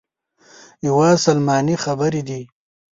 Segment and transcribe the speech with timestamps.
[0.87, 2.41] یوه سلماني خبرې دي.